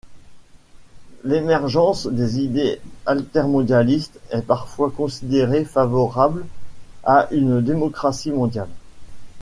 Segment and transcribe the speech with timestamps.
[1.23, 6.47] L'émergence des idées altermondialistes est parfois considérée favorable
[7.03, 8.69] à une démocratie mondiale.